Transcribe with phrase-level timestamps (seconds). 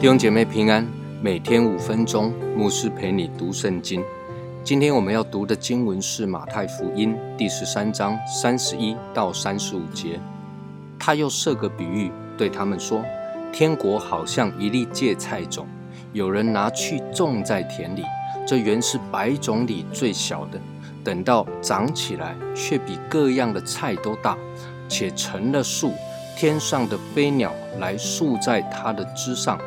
[0.00, 0.86] 弟兄姐妹平安，
[1.22, 4.02] 每天五分钟，牧师陪你读圣经。
[4.64, 10.18] 今天我们要读的经文是马太福音第十三章三十一到三十五节。
[10.98, 13.04] 他又设个比喻，对他们说
[13.52, 15.66] ：“天国好像一粒芥菜种，
[16.12, 18.04] 有人拿去种在田里。
[18.46, 20.58] 这原是百种里最小的，
[21.04, 24.36] 等到长起来，却比各样的菜都大，
[24.88, 25.92] 且成了树。
[26.36, 29.58] 天上的飞鸟来宿在它的枝上。”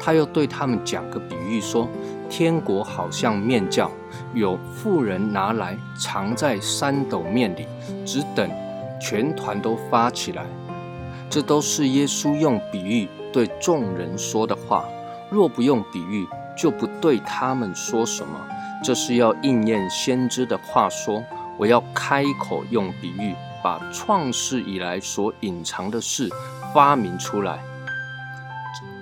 [0.00, 1.88] 他又对他们讲个比喻，说：
[2.28, 3.90] 天国好像面教，
[4.34, 7.66] 有富人拿来藏在三斗面里，
[8.04, 8.50] 只等
[9.00, 10.44] 全团都发起来。
[11.30, 14.84] 这都是耶稣用比喻对众人说的话。
[15.30, 18.40] 若不用比喻，就不对他们说什么。
[18.82, 21.22] 这是要应验先知的话说：
[21.56, 26.28] 我要开口用比喻，把创世以来所隐藏的事
[26.74, 27.58] 发明出来。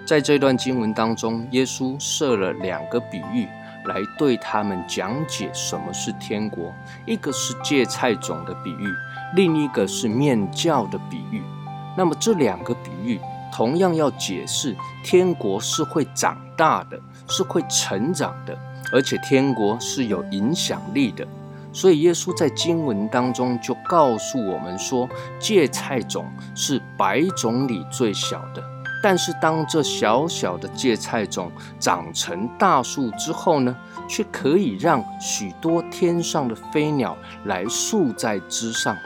[0.06, 3.48] 在这段经文当中，耶稣设了两个比喻
[3.86, 6.72] 来对他们讲解什么是天国，
[7.06, 8.88] 一个是芥菜种的比喻，
[9.34, 11.42] 另一个是面教的比喻。
[11.96, 13.20] 那么这两个比喻
[13.52, 18.58] 同样要解释天国是会长大的，是会成长的，
[18.92, 21.26] 而且天国是有影响力的。
[21.72, 25.08] 所以耶稣在经文当中就告诉我们说，
[25.38, 28.62] 芥菜种是百种里最小的。
[29.02, 38.96] 但是，当这小小的芥菜种长成大树之后呢，却可以让许多天上的飞鸟来宿在枝上。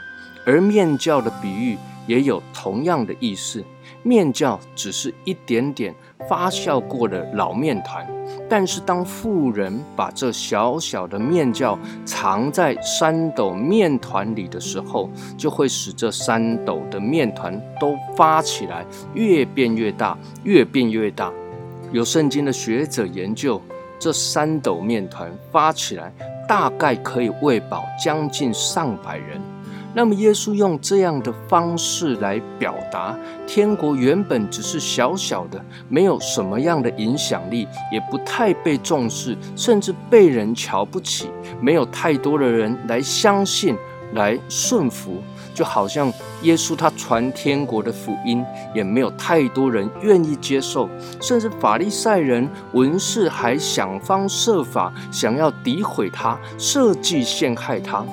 [0.45, 3.63] 而面教的比喻也有同样的意思，
[4.07, 5.93] 面教只是一点点
[6.29, 8.07] 发酵过的老面团。
[8.49, 21.31] 但是，当富人把这小小的面酵藏在三斗面团里的时候，就会使这三斗的面团都发起来，越变越大，越变越大。
[21.91, 23.61] 有圣经的学者研究，
[23.99, 26.11] 这三斗面团发起来，
[26.47, 29.41] 大概可以喂饱将近上百人。
[29.97, 35.59] 那么，耶稣用这样的方式来表达，天国原本只是小小的，
[35.89, 43.75] 没有什么样的影响力，也不太被重视，甚至被人瞧不起，没有太多的人来相信、
[44.13, 45.19] 来顺服，
[45.55, 46.13] 就好像
[46.43, 50.87] 耶稣他传天国的福音，也没有太多人愿意接受，
[51.19, 58.05] 甚至法利赛人、文士还想方设法想要诋毁他，设计陷害他。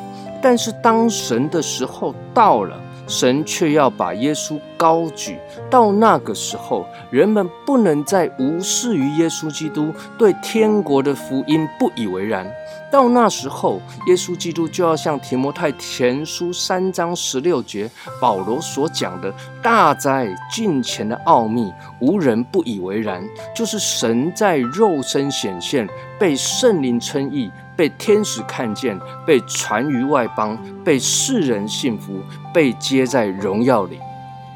[0.44, 5.38] 但是当神的时候到了，神却要把耶稣高举。
[5.71, 12.47] 到那个时候，人们不能再无视于耶稣基督，对天国的福音不以为然。
[12.93, 17.91] 到那时候，耶稣基督就要像提摩太前书三章十六节
[18.21, 23.25] 保罗所讲的大在近前的奥秘，无人不以为然，
[23.56, 25.88] 就是神在肉身显现，
[26.19, 27.50] 被圣灵称义。
[27.77, 32.21] 被天使看见，被传于外邦，被世人信服，
[32.53, 33.99] 被接在荣耀里。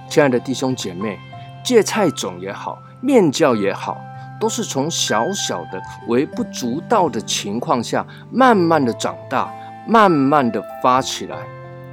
[0.09, 1.19] 亲爱的弟兄姐妹，
[1.65, 3.99] 芥菜种也好，面教也好，
[4.41, 9.53] 都是从小小的、微不足道的情况下，慢慢的长大，
[9.87, 11.37] 慢慢的发起来。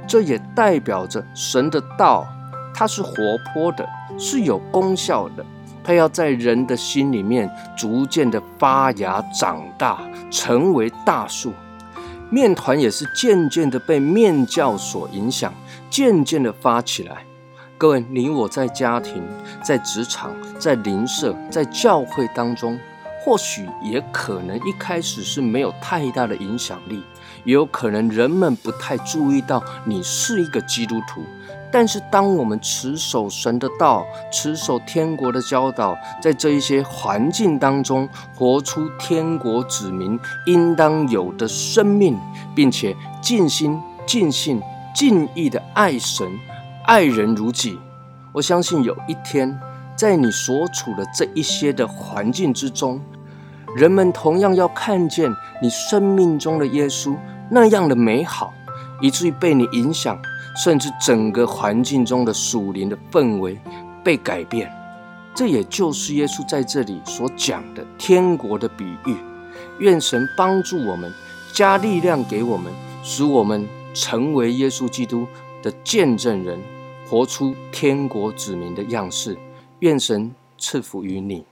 [0.06, 2.24] 这也代表着神的道，
[2.72, 3.12] 它是活
[3.52, 3.88] 泼的，
[4.18, 5.44] 是有功效的。
[5.86, 10.00] 它要在人的心里面逐渐的发芽长大，
[10.32, 11.52] 成为大树。
[12.28, 15.54] 面团也是渐渐的被面教所影响，
[15.88, 17.18] 渐渐的发起来。
[17.78, 19.22] 各位，你我在家庭、
[19.62, 22.76] 在职场、在邻舍、在教会当中，
[23.24, 27.00] 或许也可能一开始是没有太大的影响力，
[27.44, 31.22] 也有可能人们不太注意到你是一个基督徒。
[31.70, 42.18] 但是，当我们持守神的道，持守天国的教导，在这一些环境当中，活出天国子民应当有的生命，
[42.54, 44.62] 并且尽心、尽性、
[44.94, 46.26] 尽意的爱神、
[46.86, 47.78] 爱人如己，
[48.32, 49.58] 我相信有一天，
[49.96, 53.00] 在你所处的这一些的环境之中，
[53.74, 55.30] 人们同样要看见
[55.60, 57.14] 你生命中的耶稣
[57.50, 58.52] 那样的美好，
[59.02, 60.16] 以至于被你影响。
[60.56, 63.58] 甚至整个环境中的属灵的氛围
[64.02, 64.72] 被改变，
[65.34, 69.16] 这也就是耶稣在这里所讲的天国的比喻。
[69.78, 71.12] 愿神帮助我们，
[71.52, 72.72] 加力量给我们，
[73.02, 75.26] 使我们成为耶稣基督
[75.62, 76.58] 的见证人，
[77.06, 79.36] 活出天国子民的样式。
[79.80, 81.44] 愿神赐福于你。